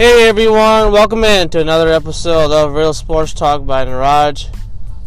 [0.00, 4.48] Hey everyone, welcome in to another episode of Real Sports Talk by Niraj.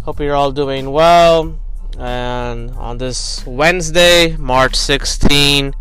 [0.04, 1.58] Hope you're all doing well.
[1.98, 5.74] And on this Wednesday, March 16,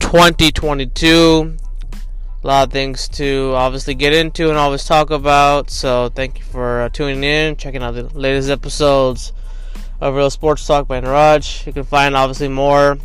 [0.00, 1.56] 2022,
[2.42, 5.70] a lot of things to obviously get into and always talk about.
[5.70, 9.32] So thank you for uh, tuning in, checking out the latest episodes
[10.00, 11.64] of Real Sports Talk by Niraj.
[11.64, 12.98] You can find obviously more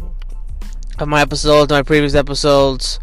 [0.97, 2.99] of my episodes, my previous episodes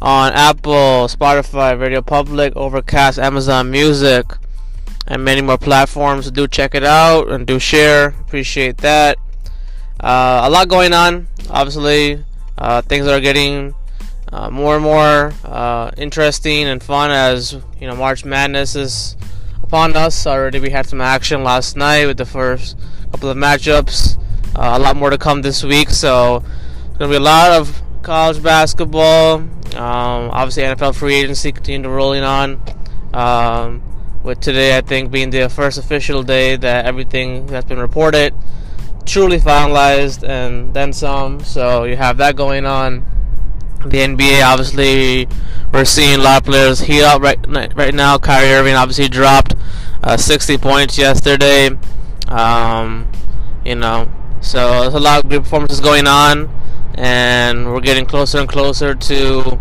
[0.00, 4.26] on Apple, Spotify, Radio Public, Overcast, Amazon Music,
[5.06, 6.30] and many more platforms.
[6.30, 8.08] Do check it out and do share.
[8.20, 9.18] Appreciate that.
[10.00, 11.28] Uh, a lot going on.
[11.50, 12.24] Obviously,
[12.58, 13.74] uh, things are getting
[14.32, 19.16] uh, more and more uh, interesting and fun as you know March Madness is
[19.62, 20.26] upon us.
[20.26, 22.76] Already, we had some action last night with the first
[23.10, 24.18] couple of matchups.
[24.56, 26.42] Uh, a lot more to come this week, so
[26.88, 29.38] it's gonna be a lot of college basketball.
[29.76, 32.62] Um, obviously, NFL free agency continued rolling on.
[33.12, 33.82] Um,
[34.22, 38.34] with today, I think being the first official day that everything that's been reported
[39.06, 41.40] truly finalized and then some.
[41.40, 43.04] So you have that going on.
[43.80, 45.28] The NBA, obviously,
[45.72, 47.38] we're seeing a lot of players heat up right
[47.76, 48.16] right now.
[48.16, 49.54] Kyrie Irving obviously dropped
[50.02, 51.70] uh, 60 points yesterday.
[52.28, 53.06] Um,
[53.64, 56.48] you know, so there's a lot of good performances going on
[56.94, 59.58] and we're getting closer and closer to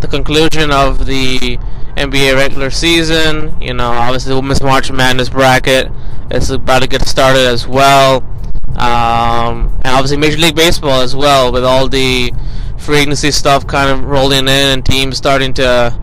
[0.00, 1.58] the conclusion of the
[1.96, 3.60] NBA regular season.
[3.60, 5.90] You know, obviously the Women's March Madness bracket
[6.30, 8.22] is about to get started as well.
[8.76, 12.32] Um, and obviously Major League Baseball as well, with all the
[12.76, 15.98] free agency stuff kind of rolling in and teams starting to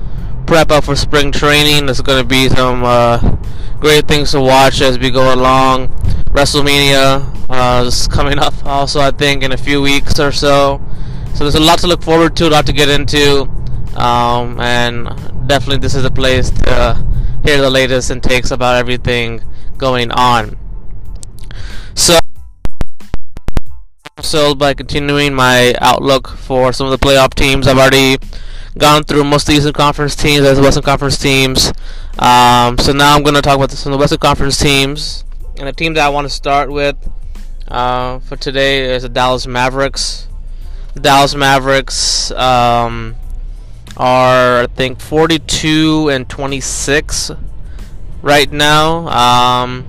[0.46, 1.86] prep up for spring training.
[1.86, 3.38] There's going to be some uh,
[3.80, 5.90] great things to watch as we go along.
[6.34, 10.82] WrestleMania uh, is coming up also, I think, in a few weeks or so.
[11.34, 13.42] So there's a lot to look forward to, a lot to get into,
[13.98, 15.08] um, and
[15.48, 17.06] definitely this is a place to
[17.44, 19.42] hear the latest and takes about everything
[19.78, 20.58] going on.
[21.94, 22.20] So,
[24.22, 28.18] so by continuing my outlook for some of the playoff teams, I've already
[28.78, 31.72] gone through most of the Eastern Conference teams as Western Conference teams.
[32.18, 35.24] Um, so now I'm going to talk about some of the Western Conference teams.
[35.58, 36.98] And the team that I want to start with
[37.68, 40.28] uh, for today is the Dallas Mavericks.
[40.94, 43.16] The Dallas Mavericks um,
[43.98, 47.32] are, I think, 42 and 26
[48.22, 49.08] right now.
[49.08, 49.88] Um,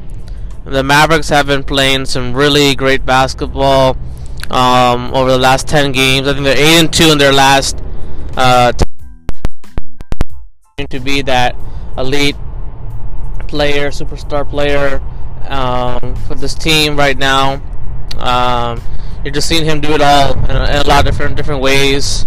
[0.65, 3.97] the Mavericks have been playing some really great basketball
[4.51, 6.27] um, over the last 10 games.
[6.27, 7.83] I think they're 8 and 2 in their last
[8.37, 8.73] uh,
[10.91, 11.57] to be that
[11.97, 12.37] elite
[13.49, 15.01] player, superstar player
[15.49, 17.63] um, for this team right now.
[18.19, 18.81] Um,
[19.25, 21.61] you're just seeing him do it all in a, in a, lot of different different
[21.61, 22.25] ways.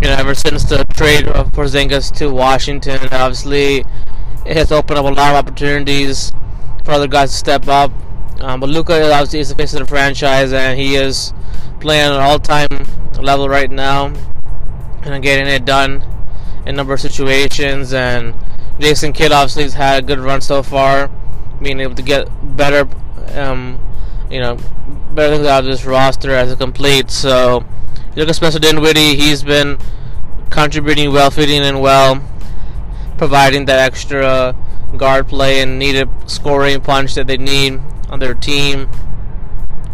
[0.00, 3.84] You know, ever since the trade of Porzingis to Washington, obviously
[4.46, 6.30] it has opened up a lot of opportunities
[6.84, 7.90] for other guys to step up.
[8.40, 11.32] Um, but Luka obviously is the face of the franchise, and he is
[11.80, 12.68] playing at an all-time
[13.20, 14.12] level right now,
[15.02, 16.04] and getting it done
[16.62, 17.92] in a number of situations.
[17.92, 18.34] And
[18.78, 21.10] Jason Kidd obviously has had a good run so far
[21.60, 22.88] being able to get better,
[23.34, 23.78] um,
[24.30, 24.58] you know,
[25.12, 27.10] better things out of this roster as a complete.
[27.10, 27.64] So,
[28.14, 29.78] you look at Spencer Dinwiddie, he's been
[30.50, 32.22] contributing well, fitting in well,
[33.16, 34.56] providing that extra
[34.96, 38.88] guard play and needed scoring punch that they need on their team.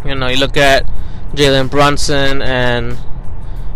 [0.05, 0.89] You know, you look at
[1.33, 2.99] Jalen Brunson and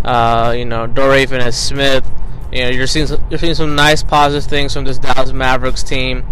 [0.04, 2.08] uh, you know Dorian Finney-Smith.
[2.52, 6.24] You know, you're seeing you're seeing some nice positive things from this Dallas Mavericks team.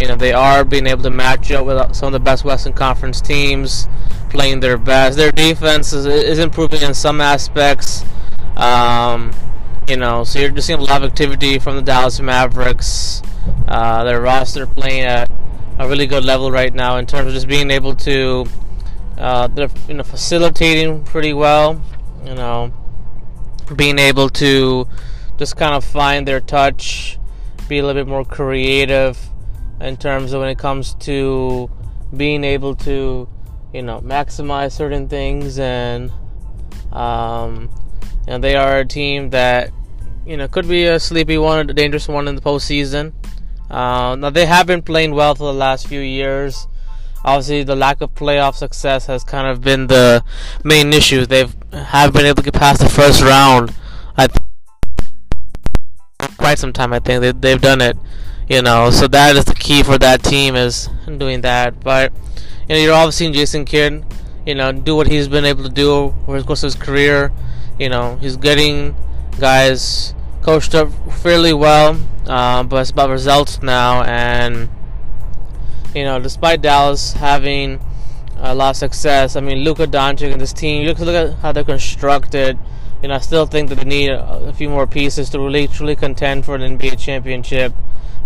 [0.00, 2.72] You know, they are being able to match up with some of the best Western
[2.72, 3.86] Conference teams,
[4.30, 5.18] playing their best.
[5.18, 8.02] Their defense is, is improving in some aspects.
[8.56, 9.30] Um,
[9.86, 13.20] you know, so you're just seeing a lot of activity from the Dallas Mavericks.
[13.68, 15.30] Uh, their roster playing at
[15.78, 18.46] a really good level right now in terms of just being able to,
[19.18, 21.82] uh, they're you know facilitating pretty well.
[22.24, 22.72] You know,
[23.76, 24.88] being able to
[25.36, 27.18] just kind of find their touch,
[27.68, 29.29] be a little bit more creative
[29.80, 31.70] in terms of when it comes to
[32.16, 33.28] being able to,
[33.72, 35.58] you know, maximize certain things.
[35.58, 36.12] And,
[36.92, 37.70] um,
[38.26, 39.70] you know, they are a team that,
[40.26, 43.12] you know, could be a sleepy one, a dangerous one in the postseason.
[43.70, 46.66] Uh, now, they have been playing well for the last few years.
[47.24, 50.24] Obviously, the lack of playoff success has kind of been the
[50.64, 51.26] main issue.
[51.26, 53.74] They've have been able to get past the first round.
[54.16, 54.38] I th-
[56.36, 56.92] quite some time.
[56.92, 57.96] I think they, they've done it
[58.50, 61.78] you know, so that is the key for that team is doing that.
[61.84, 62.12] But
[62.68, 64.04] you know, you're obviously seeing Jason Kidd,
[64.44, 67.32] you know, do what he's been able to do over the course of his career.
[67.78, 68.96] You know, he's getting
[69.38, 70.90] guys coached up
[71.22, 74.02] fairly well, uh, but it's about results now.
[74.02, 74.68] And
[75.94, 77.80] you know, despite Dallas having
[78.36, 81.52] a lot of success, I mean, Luka Doncic and this team, you look, at how
[81.52, 82.58] they're constructed.
[83.00, 85.94] You know, I still think that they need a few more pieces to really truly
[85.94, 87.72] contend for an NBA championship.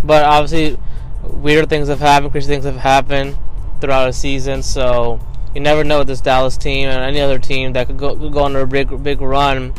[0.04, 0.78] But obviously,
[1.22, 3.36] weird things have happened, crazy things have happened
[3.80, 4.62] throughout a season.
[4.62, 5.18] So
[5.54, 8.32] you never know with this Dallas team and any other team that could go, could
[8.32, 9.72] go on a big big run.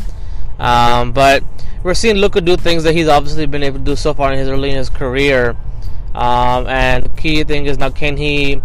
[0.57, 1.44] Um, but
[1.83, 4.39] we're seeing Luka do things that he's obviously been able to do so far in
[4.39, 5.56] his early in his career.
[6.16, 8.62] Um, and the key thing is now can he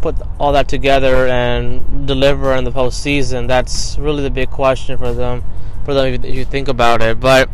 [0.00, 3.46] put all that together and deliver in the postseason?
[3.46, 5.44] That's really the big question for them.
[5.84, 7.20] For them, if you think about it.
[7.20, 7.50] But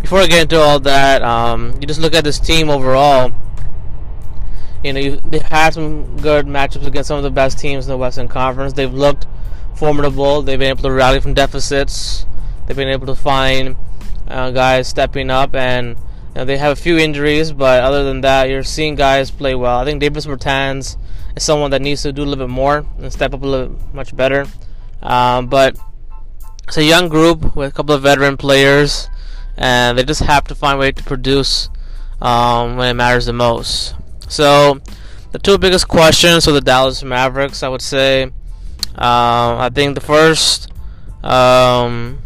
[0.00, 3.32] before I get into all that, um, you just look at this team overall
[4.82, 7.90] you know, you, they've had some good matchups against some of the best teams in
[7.90, 8.72] the Western Conference.
[8.72, 9.26] They've looked
[9.74, 10.42] formidable.
[10.42, 12.26] They've been able to rally from deficits.
[12.66, 13.76] They've been able to find
[14.28, 18.20] uh, guys stepping up, and you know, they have a few injuries, but other than
[18.20, 19.78] that, you're seeing guys play well.
[19.78, 20.96] I think Davis Bertans
[21.34, 23.76] is someone that needs to do a little bit more and step up a little
[23.92, 24.46] much better.
[25.02, 25.76] Um, but
[26.66, 29.08] it's a young group with a couple of veteran players,
[29.58, 31.68] and they just have to find a way to produce
[32.22, 33.94] um, when it matters the most.
[34.28, 34.80] So,
[35.32, 38.30] the two biggest questions for the Dallas Mavericks, I would say,
[38.96, 40.72] uh, I think the first
[41.24, 42.20] um,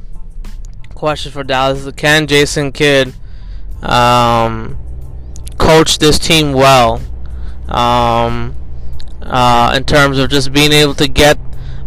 [0.94, 3.14] question for Dallas is can Jason Kidd
[3.82, 4.78] um,
[5.58, 7.00] coach this team well
[7.68, 8.54] um,
[9.22, 11.38] uh, in terms of just being able to get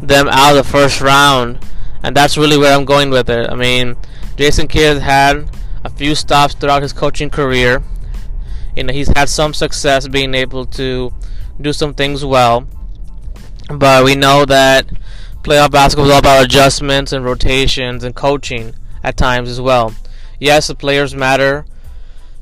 [0.02, 1.60] them out of the first round?
[2.02, 3.50] And that's really where I'm going with it.
[3.50, 3.96] I mean,
[4.38, 5.50] Jason Kidd had
[5.84, 7.84] a few stops throughout his coaching career.
[8.76, 11.14] You know he's had some success being able to
[11.60, 12.68] do some things well.
[13.70, 14.88] But we know that
[15.44, 18.74] playoff basketball is all about adjustments and rotations and coaching
[19.04, 19.96] at times as well.
[20.40, 21.66] Yes the players matter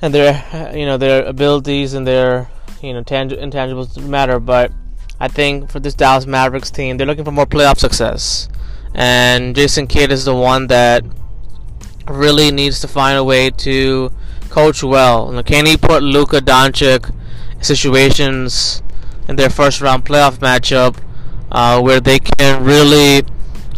[0.02, 2.50] and their you know their abilities and their
[2.82, 4.40] you know tang- intangibles matter.
[4.40, 4.72] But
[5.20, 8.50] I think for this Dallas Mavericks team they're looking for more playoff success.
[8.96, 11.04] And Jason Kidd is the one that
[12.08, 14.12] really needs to find a way to
[14.50, 15.42] coach well.
[15.44, 17.12] Can he put Luka Doncic
[17.56, 18.84] in situations
[19.28, 20.98] in their first round playoff matchup
[21.52, 23.24] uh, where they can really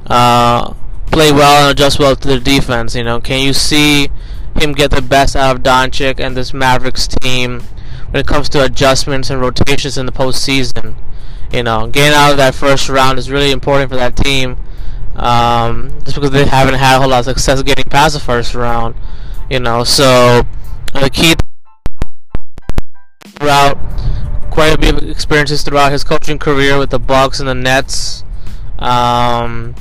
[0.07, 0.73] uh,
[1.07, 2.95] play well and adjust well to the defense?
[2.95, 4.09] You know, can you see
[4.55, 7.61] him get the best out of Doncic and this Mavericks team
[8.09, 10.95] when it comes to adjustments and rotations in the postseason?
[11.51, 14.57] You know, getting out of that first round is really important for that team.
[15.15, 18.53] Um, just because they haven't had a whole lot of success getting past the first
[18.53, 18.95] round,
[19.49, 19.83] you know.
[19.83, 20.43] So
[20.93, 21.37] uh, Keith
[23.21, 23.77] throughout
[24.51, 28.23] quite a bit of experiences throughout his coaching career with the Bucks and the Nets.
[28.79, 29.75] Um,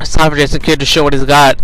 [0.00, 1.60] it's time for Jason Kidd to show what he's got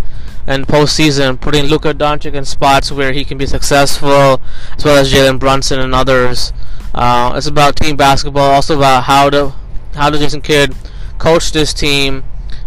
[0.47, 4.41] in postseason, putting Luka Doncic in spots where he can be successful,
[4.77, 6.53] as well as Jalen Brunson and others.
[6.93, 9.53] Uh, it's about team basketball, also about how to
[9.95, 10.75] how does Jason Kidd
[11.17, 12.23] coach this team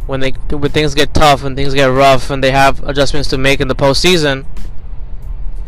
[0.08, 3.38] when they when things get tough and things get rough and they have adjustments to
[3.38, 4.46] make in the postseason.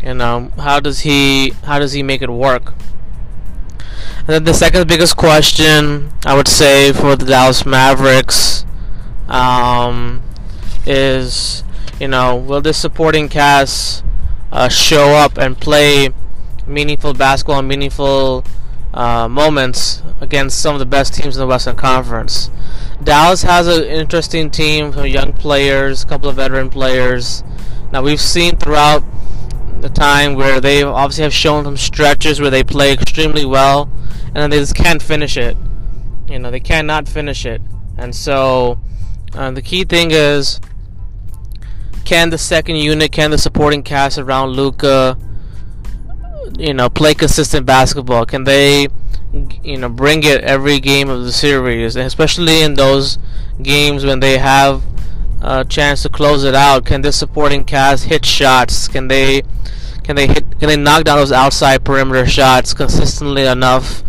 [0.02, 2.72] You know, how does he how does he make it work?
[4.20, 8.64] And then the second biggest question I would say for the Dallas Mavericks
[9.28, 10.22] um,
[10.86, 11.62] is,
[12.00, 14.02] you know, will this supporting cast
[14.50, 16.10] uh, show up and play
[16.66, 18.44] meaningful basketball and meaningful
[18.94, 22.50] uh, moments against some of the best teams in the Western Conference?
[23.02, 27.42] Dallas has an interesting team, some young players, a couple of veteran players.
[27.92, 29.02] Now we've seen throughout
[29.80, 33.90] the time where they obviously have shown some stretches where they play extremely well,
[34.26, 35.56] and then they just can't finish it.
[36.28, 37.62] You know, they cannot finish it.
[37.96, 38.78] And so,
[39.34, 40.60] uh, the key thing is
[42.04, 45.16] can the second unit, can the supporting cast around Luka,
[46.58, 48.26] you know, play consistent basketball?
[48.26, 48.88] Can they,
[49.62, 53.18] you know, bring it every game of the series, and especially in those
[53.62, 54.82] games when they have
[55.40, 56.84] a chance to close it out?
[56.84, 58.88] Can this supporting cast hit shots?
[58.88, 59.42] Can they
[60.02, 60.58] can they hit?
[60.58, 64.02] Can they knock down those outside perimeter shots consistently enough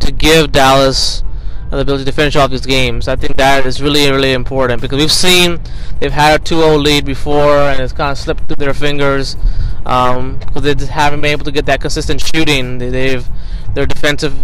[0.00, 1.22] to give Dallas
[1.70, 3.08] the ability to finish off these games?
[3.08, 5.60] I think that is really, really important because we've seen
[5.98, 9.34] they've had a 2-0 lead before and it's kind of slipped through their fingers
[9.78, 12.78] because um, they just haven't been able to get that consistent shooting.
[12.78, 13.26] They've
[13.74, 14.36] their defensive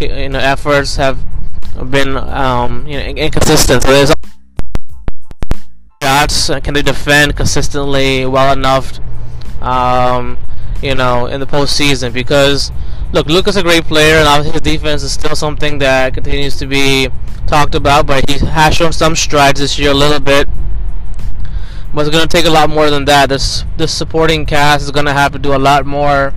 [0.00, 1.24] you know efforts have
[1.90, 3.82] been um, you know inconsistent.
[3.82, 4.12] So there's
[6.02, 6.50] shots.
[6.62, 9.00] Can they defend consistently well enough?
[9.60, 10.38] Um,
[10.82, 12.70] you know, in the postseason because
[13.12, 16.66] look, Luka's a great player, and obviously his defense is still something that continues to
[16.66, 17.08] be
[17.46, 18.06] talked about.
[18.06, 20.48] But he has shown some strides this year, a little bit
[21.96, 23.30] but it's going to take a lot more than that.
[23.30, 26.34] This this supporting cast is going to have to do a lot more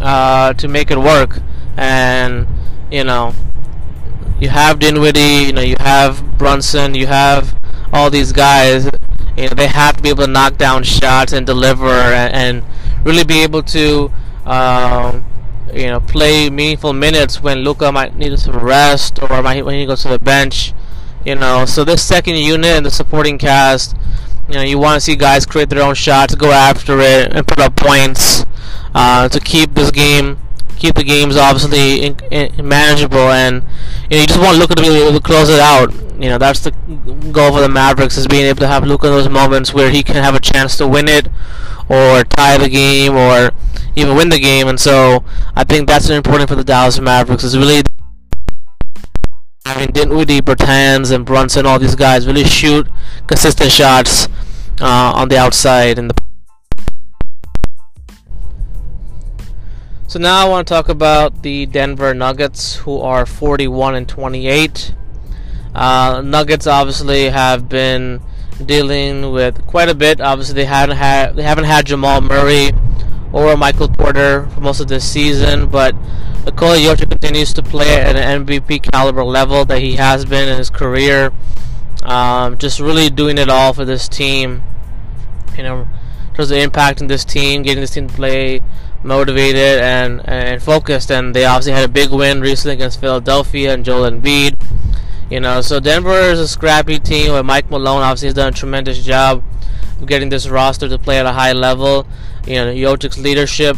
[0.00, 1.40] uh, to make it work,
[1.76, 2.46] and
[2.90, 3.34] you know,
[4.40, 7.58] you have Dinwiddie, you know, you have Brunson, you have
[7.92, 8.86] all these guys.
[9.36, 13.06] You know, they have to be able to knock down shots and deliver, and, and
[13.06, 14.12] really be able to.
[14.44, 15.24] Um,
[15.74, 19.86] you know, play meaningful minutes when Luka might need some rest or might when he
[19.86, 20.72] goes to the bench.
[21.24, 23.96] You know, so this second unit and the supporting cast,
[24.46, 27.46] you know, you want to see guys create their own shots, go after it, and
[27.46, 28.44] put up points
[28.94, 30.38] uh, to keep this game,
[30.78, 33.62] keep the games obviously in, in, manageable, and
[34.10, 35.92] you know, you just want Luka to be able to close it out.
[36.20, 36.70] You know, that's the
[37.32, 40.02] goal for the Mavericks is being able to have Luka in those moments where he
[40.02, 41.28] can have a chance to win it
[41.88, 43.50] or tie the game or
[43.96, 44.68] even win the game.
[44.68, 45.24] And so
[45.56, 47.82] I think that's important for the Dallas Mavericks is really
[49.66, 52.86] having Dinwiddie, Bertans, and Brunson, all these guys really shoot
[53.26, 54.28] consistent shots
[54.80, 55.98] uh, on the outside.
[55.98, 56.14] And the
[60.14, 64.94] so now I want to talk about the Denver Nuggets, who are 41 and 28.
[65.74, 68.20] Uh, Nuggets obviously have been
[68.64, 70.20] dealing with quite a bit.
[70.20, 72.70] Obviously, they haven't had they haven't had Jamal Murray
[73.32, 75.96] or Michael Porter for most of this season, but
[76.44, 80.58] Nikola Jokic continues to play at an MVP caliber level that he has been in
[80.58, 81.32] his career.
[82.04, 84.62] Um, just really doing it all for this team.
[85.56, 85.88] You know,
[86.28, 88.62] in terms of impacting this team, getting this team to play
[89.04, 91.10] motivated and and focused.
[91.10, 94.60] And they obviously had a big win recently against Philadelphia and Joel Embiid.
[95.30, 98.56] You know, so Denver is a scrappy team where Mike Malone obviously has done a
[98.56, 99.42] tremendous job
[100.00, 102.06] of getting this roster to play at a high level.
[102.46, 103.76] You know, Jokic's leadership,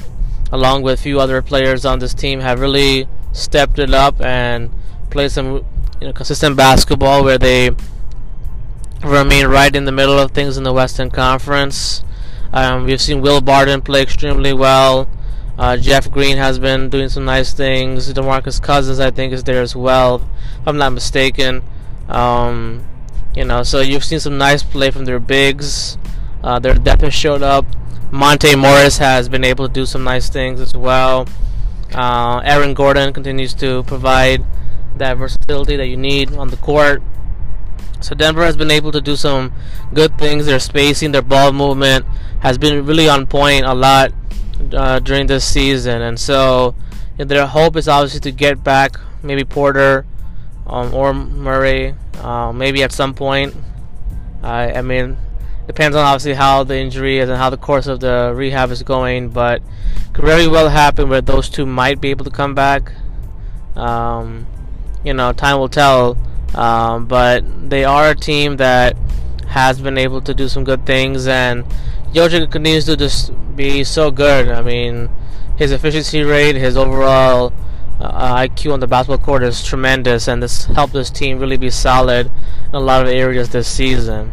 [0.51, 4.71] along with a few other players on this team, have really stepped it up and
[5.11, 5.65] played some
[6.01, 7.71] you know, consistent basketball where they
[9.05, 12.03] remain right in the middle of things in the Western Conference.
[12.53, 15.09] Um, we've seen Will Barton play extremely well.
[15.59, 18.13] Uh, Jeff Green has been doing some nice things.
[18.13, 20.17] DeMarcus Cousins, I think, is there as well,
[20.61, 21.63] if I'm not mistaken.
[22.09, 22.85] Um,
[23.35, 25.97] you know, so you've seen some nice play from their bigs.
[26.43, 27.65] Uh, their depth has showed up.
[28.11, 31.27] Monte Morris has been able to do some nice things as well.
[31.95, 34.45] Uh, Aaron Gordon continues to provide
[34.97, 37.03] that versatility that you need on the court.
[38.01, 39.53] So Denver has been able to do some
[39.95, 40.47] good things.
[40.47, 42.05] Their spacing, their ball movement
[42.41, 44.13] has been really on point a lot
[44.75, 46.75] uh, during this season, and so
[47.17, 50.07] their hope is obviously to get back maybe Porter
[50.67, 53.55] um, or Murray, uh, maybe at some point.
[54.43, 55.17] I mean,
[55.67, 58.83] depends on obviously how the injury is and how the course of the rehab is
[58.85, 59.61] going, but
[60.13, 62.93] could very well happen where those two might be able to come back.
[63.75, 64.47] Um,
[65.05, 66.17] you know, time will tell.
[66.55, 68.97] Um, but they are a team that
[69.49, 71.65] has been able to do some good things, and
[72.13, 74.49] Jokic continues to just be so good.
[74.49, 75.11] I mean,
[75.57, 77.53] his efficiency rate, his overall
[78.01, 81.71] uh, IQ on the basketball court is tremendous, and this helped this team really be
[81.71, 82.31] solid
[82.69, 84.33] in a lot of areas this season.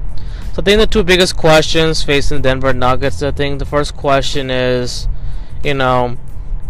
[0.54, 4.52] So I think the two biggest questions facing Denver Nuggets, I think the first question
[4.52, 5.08] is,
[5.64, 6.18] you know,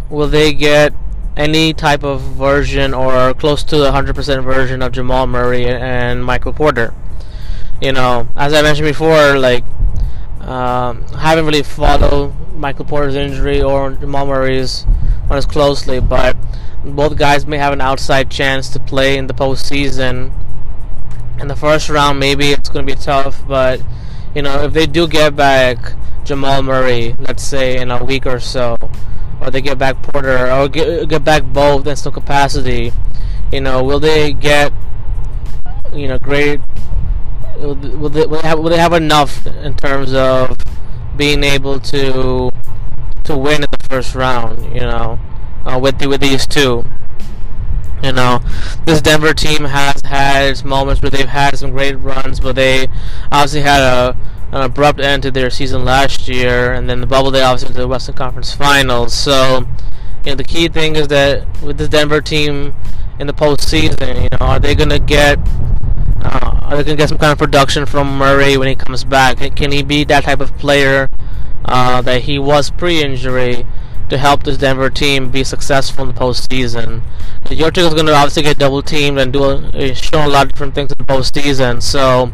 [0.09, 0.93] will they get
[1.35, 6.53] any type of version or close to the 100% version of Jamal Murray and Michael
[6.53, 6.93] Porter?
[7.81, 9.65] You know, as I mentioned before, like
[10.43, 14.83] um, I haven't really followed Michael Porter's injury or Jamal Murray's
[15.27, 16.35] one as closely, but
[16.83, 20.33] both guys may have an outside chance to play in the postseason.
[21.39, 23.81] In the first round, maybe it's going to be tough, but
[24.35, 25.77] you know, if they do get back
[26.25, 28.77] Jamal Murray, let's say in a week or so,
[29.39, 32.91] or they get back Porter, or get, get back both in some capacity,
[33.51, 34.73] you know, will they get,
[35.93, 36.59] you know, great
[37.57, 40.57] will they, will they, have, will they have enough in terms of
[41.15, 42.51] being able to
[43.23, 44.63] to win in the first round?
[44.73, 45.19] You know,
[45.65, 46.83] uh, with the, with these two.
[48.03, 48.41] You know,
[48.85, 52.87] this Denver team has had moments where they've had some great runs, but they
[53.31, 54.17] obviously had a
[54.53, 57.75] an abrupt end to their season last year, and then the bubble they obviously went
[57.75, 59.13] to the Western Conference Finals.
[59.13, 59.65] So,
[60.23, 62.75] you know, the key thing is that with this Denver team
[63.19, 65.39] in the postseason, you know, are they going to get
[66.23, 69.37] uh, are they to get some kind of production from Murray when he comes back?
[69.55, 71.09] Can he be that type of player
[71.65, 73.67] uh, that he was pre-injury
[74.09, 77.03] to help this Denver team be successful in the postseason?
[77.43, 80.53] Jokic is going to obviously get double teamed and do a, show a lot of
[80.53, 81.81] different things in the postseason.
[81.81, 82.31] So,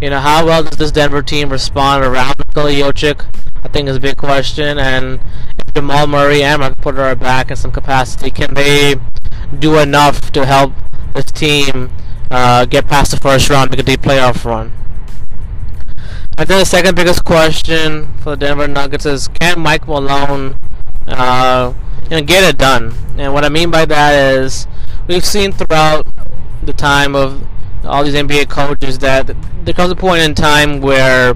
[0.00, 3.24] you know, how well does this Denver team respond around Nikola Jokic?
[3.64, 4.78] I think is a big question.
[4.78, 5.20] And
[5.58, 8.96] if Jamal Murray and Mark Porter are back in some capacity, can they
[9.58, 10.72] do enough to help
[11.14, 11.90] this team
[12.34, 14.72] uh, get past the first round, make a deep playoff run.
[16.36, 20.58] I think the second biggest question for the Denver Nuggets is can Mike Malone
[21.06, 21.72] uh,
[22.02, 22.92] you know, get it done?
[23.16, 24.66] And what I mean by that is
[25.06, 26.08] we've seen throughout
[26.60, 27.46] the time of
[27.84, 29.30] all these NBA coaches that
[29.64, 31.34] there comes a point in time where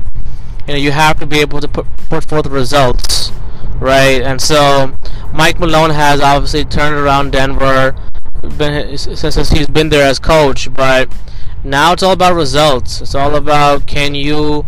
[0.66, 3.30] you know you have to be able to put, put forth results,
[3.76, 4.20] right?
[4.20, 4.96] And so
[5.32, 7.94] Mike Malone has obviously turned around Denver
[8.40, 11.08] been, since he's been there as coach, but
[11.64, 13.00] now it's all about results.
[13.00, 14.66] It's all about can you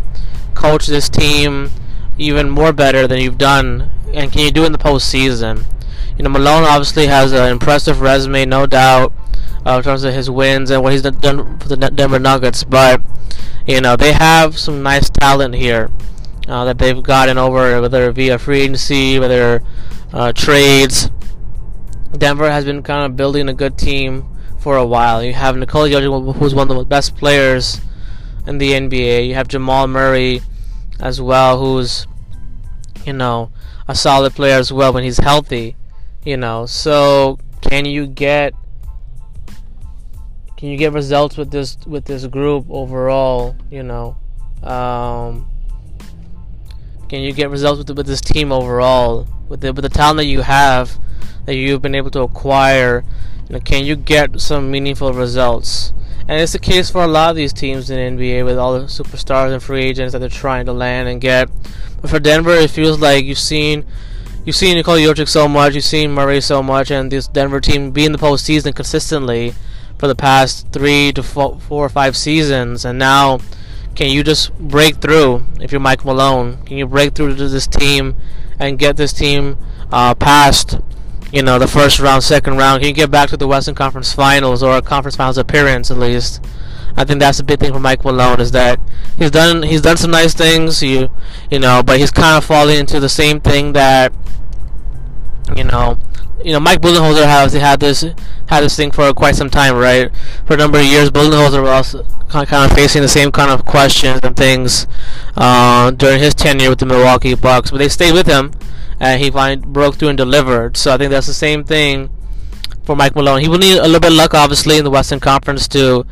[0.55, 1.71] coach this team
[2.19, 5.65] even more better than you've done, and can you do it in the postseason?
[6.17, 9.13] You know, Malone obviously has an impressive resume, no doubt,
[9.65, 12.65] uh, in terms of his wins and what he's done for the Denver Nuggets.
[12.65, 13.01] But
[13.67, 15.91] you know, they have some nice talent here
[16.49, 19.63] uh, that they've gotten over, whether via free agency, whether
[20.13, 21.11] uh, trades.
[22.17, 24.27] Denver has been kind of building a good team
[24.59, 25.23] for a while.
[25.23, 27.81] You have Nikola Jokic, who's one of the best players
[28.47, 29.29] in the NBA.
[29.29, 30.43] You have Jamal Murray
[30.99, 32.07] as well, who's
[33.05, 33.51] you know
[33.89, 35.77] a solid player as well when he's healthy.
[36.25, 38.55] You know, so can you get
[40.57, 43.57] can you get results with this with this group overall?
[43.71, 44.17] You know,
[44.63, 45.49] um,
[47.09, 50.27] can you get results with with this team overall with the with the talent that
[50.27, 50.99] you have
[51.47, 53.05] that you've been able to acquire?
[53.49, 55.93] You know, can you get some meaningful results?
[56.29, 58.79] And it's the case for a lot of these teams in the NBA with all
[58.79, 61.49] the superstars and free agents that they're trying to land and get.
[62.01, 63.85] But for Denver, it feels like you've seen
[64.45, 67.91] you've seen Nikola Jokic so much, you've seen Murray so much, and this Denver team
[67.91, 69.55] be in the postseason consistently
[69.99, 73.41] for the past three to four, four or five seasons, and now
[73.95, 76.63] can you just break through if you're Mike Malone?
[76.65, 78.15] Can you break through to this team
[78.59, 79.59] and get this team
[79.93, 80.79] uh, past,
[81.33, 82.81] you know, the first round, second round?
[82.81, 85.99] Can you get back to the Western Conference Finals or a Conference Finals appearance at
[85.99, 86.45] least?
[86.97, 88.81] I think that's a big thing for Mike Malone is that
[89.17, 91.11] he's done he's done some nice things, you
[91.51, 94.13] you know, but he's kind of falling into the same thing that
[95.57, 95.99] you know
[96.45, 100.11] you know, Mike Budenholzer has had this had this thing for quite some time, right?
[100.47, 101.97] For a number of years, Budenholzer was
[102.29, 104.87] kind of facing the same kind of questions and things
[105.37, 108.53] uh, during his tenure with the Milwaukee Bucks, but they stayed with him,
[109.01, 110.77] and he finally broke through and delivered.
[110.77, 112.11] So I think that's the same thing
[112.85, 113.41] for Mike Malone.
[113.41, 116.05] He will need a little bit of luck, obviously, in the Western Conference to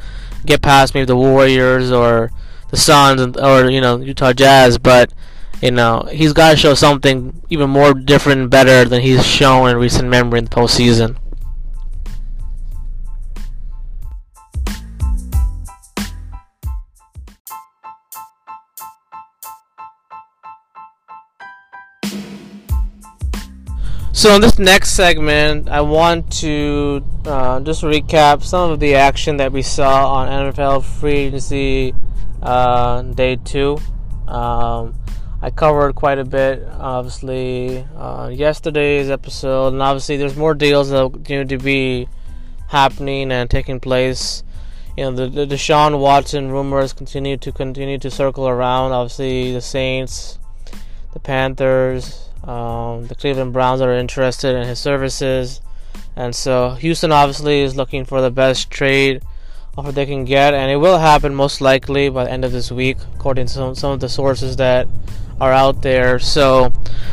[0.47, 2.31] get past maybe the Warriors or
[2.71, 5.13] the Suns or you know Utah Jazz, but
[5.63, 9.69] you know, he's got to show something even more different and better than he's shown
[9.69, 11.17] in recent memory in the postseason.
[24.19, 29.37] So in this next segment, I want to uh, just recap some of the action
[29.37, 31.95] that we saw on NFL free agency
[32.43, 33.79] uh, day two.
[34.27, 34.97] Um,
[35.41, 41.13] I covered quite a bit, obviously, uh, yesterday's episode, and obviously there's more deals that
[41.13, 42.09] continue to be
[42.71, 44.43] happening and taking place.
[44.97, 48.91] You know, the, the Deshaun Watson rumors continue to continue to circle around.
[48.91, 50.41] Obviously, the Saints,
[51.13, 55.61] the Panthers, um, the Cleveland Browns are interested in his services,
[56.17, 59.23] and so Houston obviously is looking for the best trade
[59.77, 62.73] offer they can get, and it will happen most likely by the end of this
[62.73, 64.89] week, according to some, some of the sources that
[65.41, 66.19] are out there.
[66.19, 66.73] So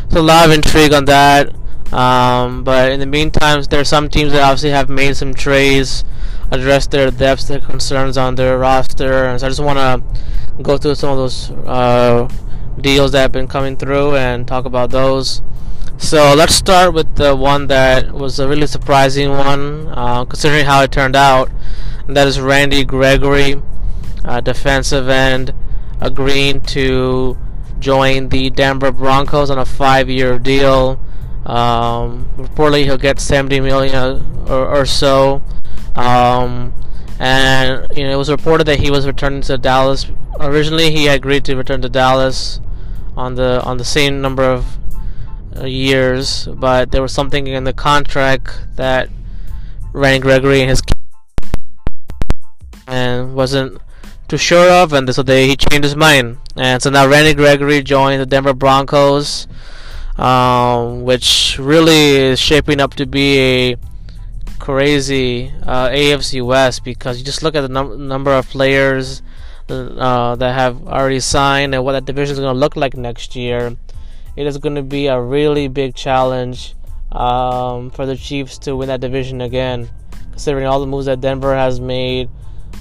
[0.09, 1.53] there's a lot of intrigue on that.
[1.93, 6.03] Um, but in the meantime, there are some teams that obviously have made some trades,
[6.51, 10.77] addressed their depths, their concerns on their roster, and so I just want to go
[10.77, 12.27] through some of those uh,
[12.79, 15.41] deals that have been coming through and talk about those.
[15.97, 20.83] So let's start with the one that was a really surprising one, uh, considering how
[20.83, 21.49] it turned out.
[22.07, 23.61] And that is Randy Gregory,
[24.25, 25.53] uh, defensive end,
[26.01, 27.37] agreeing to
[27.79, 30.99] join the Denver Broncos on a five-year deal.
[31.45, 35.41] Um, reportedly, he'll get 70 million or, or so.
[35.95, 36.73] Um,
[37.19, 40.05] and you know, it was reported that he was returning to Dallas.
[40.39, 42.59] Originally, he agreed to return to Dallas
[43.15, 44.77] on the on the same number of
[45.55, 49.09] uh, years, but there was something in the contract that
[49.93, 50.81] Randy Gregory and his
[52.87, 53.81] and wasn't
[54.27, 56.37] too sure of, and so they, he changed his mind.
[56.55, 59.47] And so now Randy Gregory joined the Denver Broncos,
[60.17, 63.75] um, which really is shaping up to be a
[64.59, 69.21] crazy uh, AFC West because you just look at the num- number of players
[69.69, 73.35] uh, that have already signed and what that division is going to look like next
[73.35, 73.75] year.
[74.35, 76.75] It is going to be a really big challenge
[77.11, 79.89] um, for the Chiefs to win that division again,
[80.31, 82.29] considering all the moves that Denver has made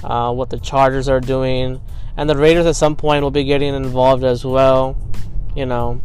[0.03, 1.81] uh, what the Chargers are doing,
[2.17, 4.97] and the Raiders at some point will be getting involved as well.
[5.55, 6.03] You know,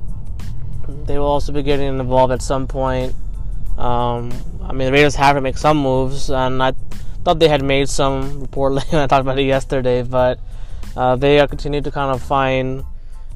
[1.06, 3.16] they will also be getting involved at some point.
[3.78, 6.74] Um, I mean, the Raiders have to make some moves, and I
[7.24, 8.94] thought they had made some reportedly.
[8.94, 10.40] I talked about it yesterday, but
[11.00, 12.84] uh, they are continuing to kind of find,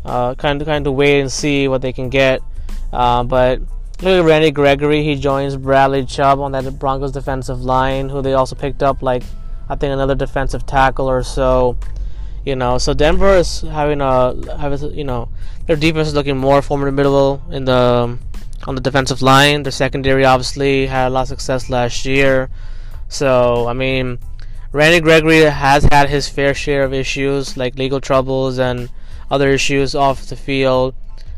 [0.03, 2.41] uh, kind of kind of wait and see what they can get.
[2.91, 3.61] Uh, but
[4.01, 5.01] look at Randy Gregory.
[5.01, 9.23] He joins Bradley Chubb on that Broncos defensive line, who they also picked up like
[9.69, 11.77] I think another defensive tackle or so.
[12.45, 15.29] You know, so Denver is having a having you know
[15.65, 18.17] their defense is looking more formidable in the
[18.67, 19.63] on the defensive line.
[19.63, 22.49] Their secondary obviously had a lot of success last year.
[23.07, 24.19] So I mean,
[24.73, 28.89] Randy Gregory has had his fair share of issues like legal troubles and
[29.31, 30.95] other issues off the field.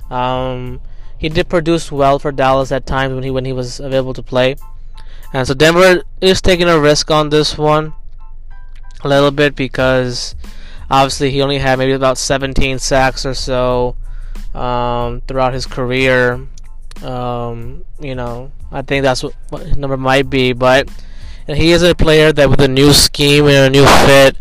[0.10, 0.82] Um,
[1.18, 4.24] he did produce well for Dallas at times when he when he was available to
[4.24, 4.56] play.
[5.34, 7.94] And so Denver is taking a risk on this one
[9.04, 10.34] a little bit because
[10.90, 13.96] Obviously, he only had maybe about 17 sacks or so
[14.54, 16.48] um, throughout his career.
[17.04, 20.54] Um, you know, I think that's what, what, his number might be.
[20.54, 20.90] But
[21.48, 24.38] he is a player that, with a new scheme and a new fit,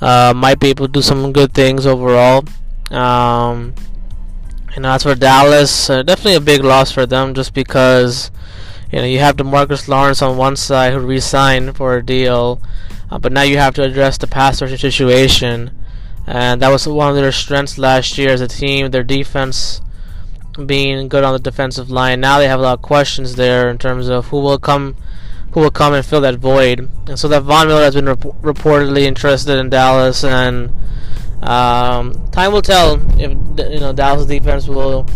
[0.00, 2.44] uh, might be able to do some good things overall.
[2.90, 3.74] Um,
[4.74, 8.30] and as for Dallas, uh, definitely a big loss for them, just because
[8.90, 12.60] you know you have DeMarcus Lawrence on one side who re-signed for a deal,
[13.10, 15.70] uh, but now you have to address the pass rush situation
[16.26, 18.90] and that was one of their strengths last year as a team.
[18.90, 19.80] Their defense
[20.64, 22.20] being good on the defensive line.
[22.20, 24.96] Now they have a lot of questions there in terms of who will come,
[25.52, 26.88] who will come and fill that void.
[27.06, 30.72] And so that Von Miller has been rep- reportedly interested in Dallas, and
[31.42, 33.30] um, time will tell if
[33.70, 35.06] you know Dallas defense will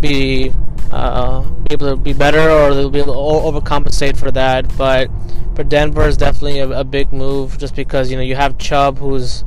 [0.00, 0.52] be
[0.90, 4.76] uh, be able to be better or they'll be able to overcompensate for that.
[4.76, 5.10] But
[5.54, 8.98] for Denver is definitely a, a big move just because you know you have Chubb
[8.98, 9.44] who's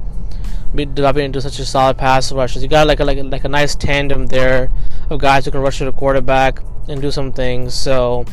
[0.75, 2.61] developing into such a solid pass rushers.
[2.61, 4.69] You got like a, like a, like a nice tandem there
[5.09, 7.73] of guys who can rush to the quarterback and do some things.
[7.73, 8.25] So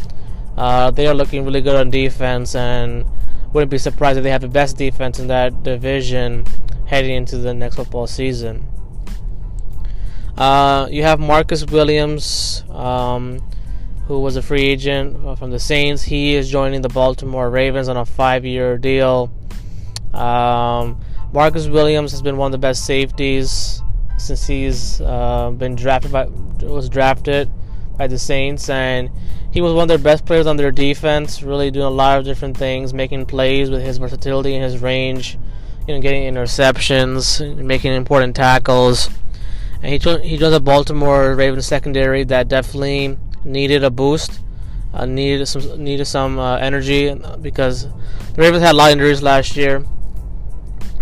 [0.56, 3.04] uh, they are looking really good on defense, and
[3.52, 6.46] wouldn't be surprised if they have the best defense in that division
[6.86, 8.66] heading into the next football season.
[10.36, 13.40] Uh, you have Marcus Williams, um,
[14.06, 16.02] who was a free agent from the Saints.
[16.02, 19.30] He is joining the Baltimore Ravens on a five-year deal.
[20.14, 21.00] Um,
[21.32, 23.80] Marcus Williams has been one of the best safeties
[24.18, 27.50] since he's uh, been drafted by was drafted
[27.96, 29.10] by the Saints, and
[29.50, 31.42] he was one of their best players on their defense.
[31.42, 35.38] Really doing a lot of different things, making plays with his versatility and his range.
[35.86, 39.10] You know, getting interceptions, making important tackles.
[39.82, 44.40] And he he joined the Baltimore Ravens secondary that definitely needed a boost,
[44.94, 47.88] uh, needed some needed some uh, energy because
[48.34, 49.84] the Ravens had a lot of injuries last year.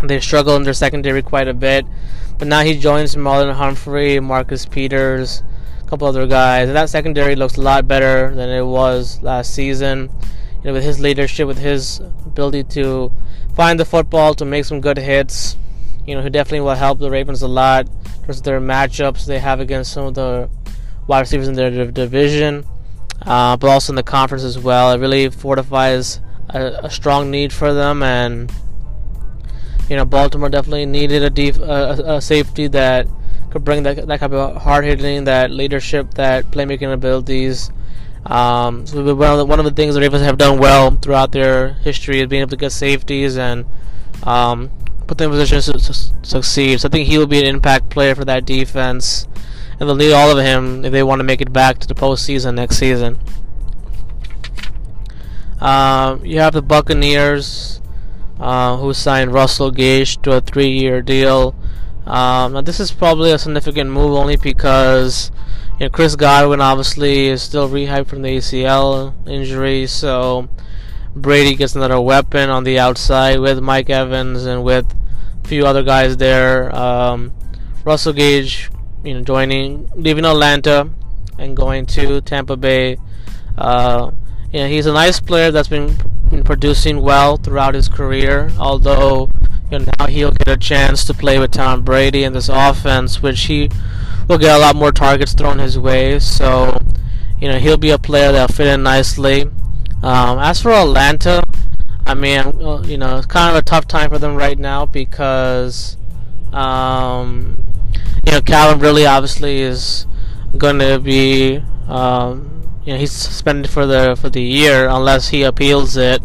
[0.03, 1.85] They struggled in their secondary quite a bit.
[2.39, 5.50] But now he joins Marlon Humphrey, Marcus Peters, a
[5.91, 6.69] couple other guys.
[6.69, 10.09] And that secondary looks a lot better than it was last season.
[10.63, 13.13] You know, with his leadership, with his ability to
[13.55, 15.57] find the football, to make some good hits,
[16.07, 17.89] you know, he definitely will help the Ravens a lot
[18.27, 20.49] versus their matchups they have against some of the
[21.07, 22.65] wide receivers in their division,
[23.23, 24.93] uh, but also in the conference as well.
[24.93, 28.53] It really fortifies a, a strong need for them and
[29.89, 33.09] you know, Baltimore definitely needed a, def- a, a safety that
[33.51, 37.71] could bring that, that type of hard hitting, that leadership, that playmaking abilities.
[38.25, 41.33] Um, so one of, the, one of the things the Ravens have done well throughout
[41.33, 43.65] their history is being able to get safeties and
[44.23, 44.71] um,
[45.07, 46.81] put them in positions to, to, succeed.
[46.81, 49.27] So I think he will be an impact player for that defense,
[49.79, 51.95] and they'll need all of him if they want to make it back to the
[51.95, 53.19] postseason next season.
[55.61, 57.81] Um, you have the Buccaneers
[58.39, 61.55] uh, who signed Russell Gage to a three-year deal.
[62.07, 65.31] Um, now this is probably a significant move only because
[65.79, 70.49] you know, Chris Godwin obviously is still rehyped from the ACL injury, so
[71.15, 74.87] Brady gets another weapon on the outside with Mike Evans and with
[75.45, 76.75] a few other guys there.
[76.75, 77.33] Um,
[77.85, 78.71] Russell Gage,
[79.05, 80.91] you know, joining, leaving Atlanta
[81.39, 82.99] and going to Tampa Bay.
[83.57, 84.13] Uh,
[84.53, 85.97] you know, he's a nice player that's been
[86.29, 89.31] been producing well throughout his career, although
[89.71, 93.23] you know, now he'll get a chance to play with Tom Brady in this offense,
[93.23, 93.71] which he
[94.29, 96.19] will get a lot more targets thrown his way.
[96.19, 96.81] So,
[97.41, 99.43] you know, he'll be a player that'll fit in nicely.
[100.03, 101.43] Um, as for Atlanta,
[102.07, 102.43] I mean,
[102.85, 105.97] you know, it's kind of a tough time for them right now because,
[106.53, 107.63] um,
[108.27, 110.07] you know, Calvin Ridley obviously is
[110.57, 115.43] going to be um, you know he's suspended for the for the year unless he
[115.43, 116.23] appeals it.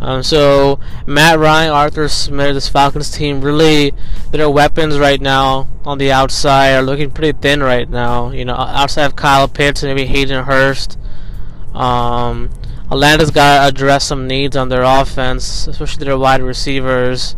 [0.00, 3.94] Um, so Matt Ryan, Arthur Smith, this Falcons team really
[4.30, 8.30] their weapons right now on the outside are looking pretty thin right now.
[8.30, 10.98] You know, outside of Kyle Pitts and maybe Hayden Hurst.
[11.74, 12.50] Um,
[12.90, 17.34] Atlanta's got to address some needs on their offense, especially their wide receivers,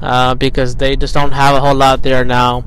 [0.00, 2.64] uh, because they just don't have a whole lot there now.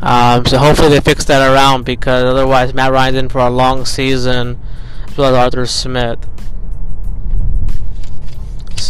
[0.00, 3.84] Um, so hopefully they fix that around because otherwise Matt Ryan's in for a long
[3.84, 4.58] season
[5.08, 6.18] as well as Arthur Smith.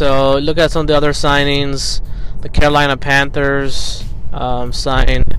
[0.00, 2.00] So look at some of the other signings.
[2.40, 5.38] The Carolina Panthers um, signed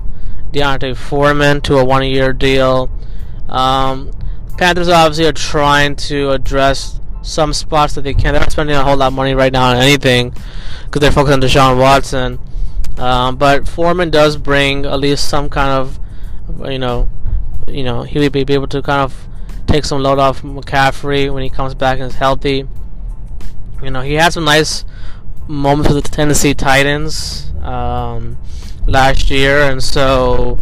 [0.52, 2.88] D'Onta Foreman to a one-year deal.
[3.48, 4.12] Um,
[4.58, 8.34] Panthers obviously are trying to address some spots that they can.
[8.34, 10.32] They're not spending a whole lot of money right now on anything
[10.84, 12.38] because they're focused on Deshaun Watson.
[12.98, 15.98] Um, but Foreman does bring at least some kind of,
[16.70, 17.08] you know,
[17.66, 19.26] you know, he would be able to kind of
[19.66, 22.68] take some load off McCaffrey when he comes back and is healthy.
[23.82, 24.84] You know, he had some nice
[25.48, 28.38] moments with the Tennessee Titans um,
[28.86, 30.58] last year, and so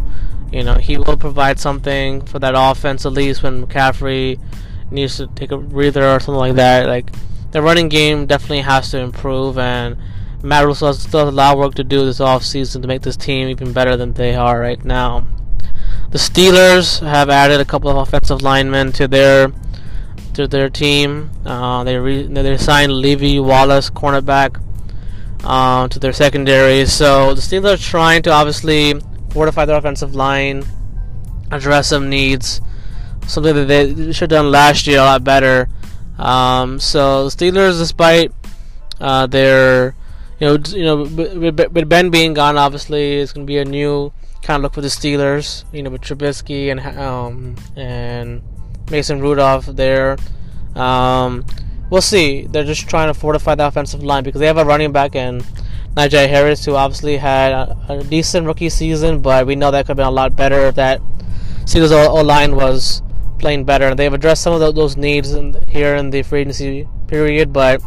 [0.50, 4.40] you know he will provide something for that offense at least when McCaffrey
[4.90, 6.87] needs to take a breather or something like that.
[6.87, 7.11] Like
[7.52, 9.96] the running game definitely has to improve, and
[10.42, 13.16] Matt Rhule still has a lot of work to do this offseason to make this
[13.16, 15.26] team even better than they are right now.
[16.11, 19.52] The Steelers have added a couple of offensive linemen to their
[20.34, 21.30] to their team.
[21.44, 24.60] Uh, they re- they signed Levi Wallace, cornerback,
[25.44, 26.86] uh, to their secondary.
[26.86, 30.64] So the Steelers are trying to obviously fortify their offensive line,
[31.50, 32.60] address some needs
[33.30, 35.68] something that they should have done last year a lot better.
[36.18, 38.32] Um, so the Steelers, despite
[39.00, 39.94] uh, their,
[40.38, 44.12] you know, you know, with Ben being gone, obviously it's going to be a new
[44.42, 45.64] kind of look for the Steelers.
[45.72, 48.42] You know, with Trubisky and um, and
[48.90, 50.16] Mason Rudolph there.
[50.74, 51.44] Um,
[51.90, 52.46] we'll see.
[52.46, 55.42] They're just trying to fortify the offensive line because they have a running back in
[55.96, 59.88] Najee Harris, who obviously had a, a decent rookie season, but we know that could
[59.88, 61.00] have been a lot better if that
[61.64, 63.03] Steelers O line was
[63.38, 63.94] playing better.
[63.94, 67.83] They've addressed some of those needs in, here in the free agency period, but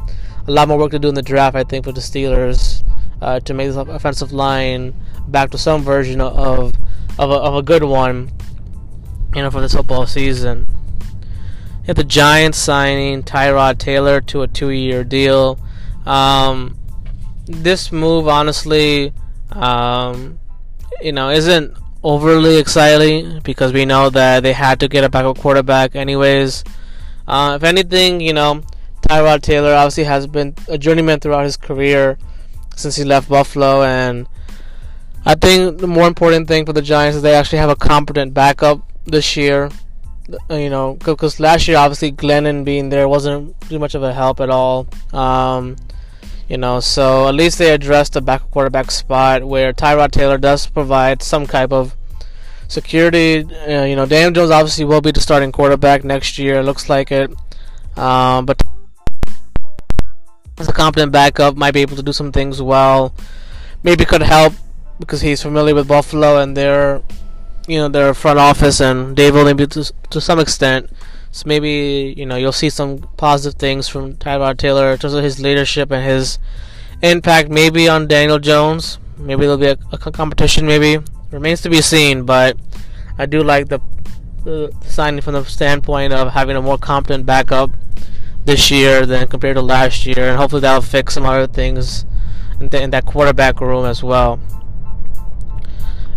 [0.48, 2.84] a lot more work to do in the draft, I think, for the Steelers
[3.22, 4.94] uh, to make this offensive line
[5.28, 6.74] back to some version of
[7.20, 8.32] of a, of a good one,
[9.36, 10.68] you know, for this football season.
[11.86, 15.60] You the Giants signing Tyrod Taylor to a two-year deal.
[16.06, 16.78] Um,
[17.46, 19.14] this move, honestly,
[19.52, 20.40] um,
[21.02, 25.38] you know, isn't overly exciting because we know that they had to get a backup
[25.38, 26.64] quarterback anyways.
[27.28, 28.64] Uh, if anything, you know,
[29.02, 32.18] Tyrod Taylor obviously has been a journeyman throughout his career
[32.78, 34.28] since he left Buffalo, and
[35.26, 38.34] I think the more important thing for the Giants is they actually have a competent
[38.34, 39.70] backup this year.
[40.50, 44.14] Uh, you know, because last year obviously Glennon being there wasn't too much of a
[44.14, 44.88] help at all.
[45.12, 45.76] Um,
[46.48, 50.68] you know, so at least they addressed the backup quarterback spot where Tyrod Taylor does
[50.68, 51.96] provide some type of
[52.68, 53.44] security.
[53.44, 56.64] Uh, you know, Daniel Jones obviously will be the starting quarterback next year.
[56.64, 57.32] Looks like it,
[57.98, 58.62] um, but
[60.58, 63.14] as a competent backup, might be able to do some things well.
[63.84, 64.54] Maybe could help
[65.00, 67.02] because he's familiar with Buffalo and their,
[67.68, 70.90] you know, their front office and Daboll maybe to, to some extent.
[71.32, 75.24] So maybe you know you'll see some positive things from Tyrod Taylor in terms of
[75.24, 76.38] his leadership and his
[77.02, 77.50] impact.
[77.50, 79.00] Maybe on Daniel Jones.
[79.18, 80.66] Maybe there'll be a, a competition.
[80.68, 81.00] Maybe
[81.32, 82.24] remains to be seen.
[82.24, 82.58] But
[83.18, 83.80] I do like the,
[84.44, 87.72] the signing from the standpoint of having a more competent backup
[88.46, 92.06] this year than compared to last year, and hopefully that'll fix some other things
[92.60, 94.40] in, in that quarterback room as well.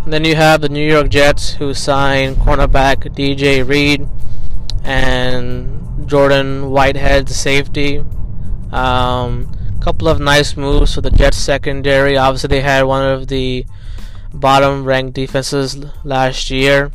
[0.07, 4.07] Then you have the New York Jets who signed cornerback DJ Reed
[4.85, 8.05] and Jordan Whitehead, safety.
[8.71, 12.17] Um, couple of nice moves for the Jets secondary.
[12.17, 13.65] Obviously, they had one of the
[14.33, 16.89] bottom-ranked defenses last year.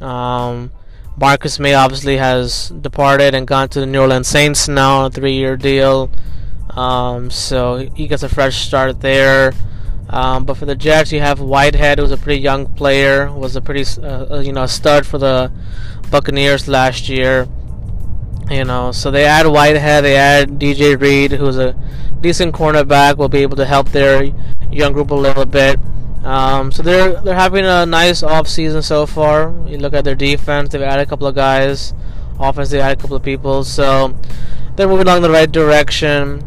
[0.00, 0.70] Um,
[1.18, 5.58] Marcus Maye obviously has departed and gone to the New Orleans Saints now, a three-year
[5.58, 6.10] deal.
[6.70, 9.52] Um, so he gets a fresh start there.
[10.08, 13.60] Um, but for the Jets, you have Whitehead, who's a pretty young player, was a
[13.60, 15.50] pretty uh, you know stud for the
[16.10, 17.48] Buccaneers last year.
[18.50, 21.74] You know, so they add Whitehead, they add DJ Reed, who's a
[22.20, 24.32] decent cornerback, will be able to help their
[24.70, 25.80] young group a little bit.
[26.22, 29.54] Um, so they're they're having a nice off season so far.
[29.66, 31.94] You look at their defense; they've added a couple of guys.
[32.38, 33.64] Offense, they added a couple of people.
[33.64, 34.16] So
[34.76, 36.44] they're moving along the right direction.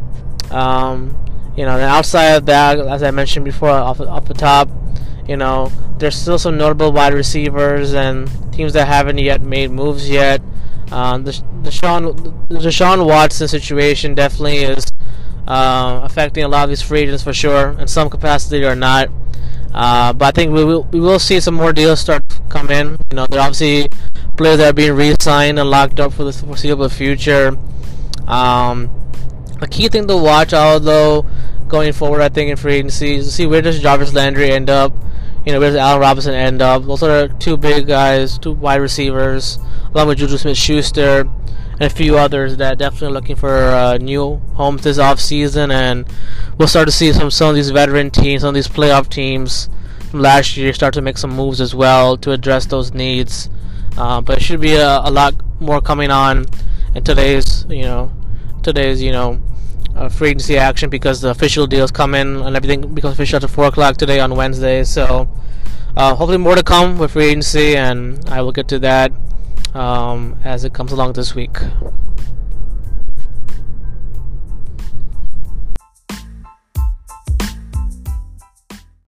[0.51, 1.15] Um,
[1.55, 4.69] you know, outside of that, as I mentioned before, off off the top,
[5.27, 10.09] you know, there's still some notable wide receivers and teams that haven't yet made moves
[10.09, 10.41] yet.
[10.91, 11.31] Um, the
[11.61, 14.85] Deshaun, Watson situation definitely is
[15.47, 19.09] uh, affecting a lot of these free agents for sure, in some capacity or not.
[19.73, 22.71] Uh, but I think we will we will see some more deals start to come
[22.71, 22.97] in.
[23.11, 23.87] You know, there are obviously
[24.35, 27.55] players that are being re-signed and locked up for the foreseeable future.
[28.27, 28.89] Um,
[29.61, 31.25] a key thing to watch out though
[31.67, 34.69] going forward, I think in free agency is to see where does Jarvis Landry end
[34.69, 34.93] up.
[35.45, 36.83] You know, where does Allen Robinson end up?
[36.83, 39.57] Those are two big guys, two wide receivers,
[39.93, 41.29] along with Juju Smith-Schuster
[41.79, 46.05] and a few others that definitely looking for uh, new homes this off season, and
[46.57, 49.69] we'll start to see some some of these veteran teams, some of these playoff teams
[50.11, 53.49] from last year start to make some moves as well to address those needs.
[53.97, 56.45] Uh, but it should be a, a, lot more coming on
[56.95, 58.11] in today's you know
[58.61, 59.39] today's you know
[59.95, 63.49] uh, free agency action because the official deals come in and everything becomes official at
[63.49, 64.83] 4 o'clock today on Wednesday.
[64.83, 65.29] So
[65.95, 69.11] uh, hopefully more to come with free agency, and I will get to that
[69.73, 71.57] um, as it comes along this week.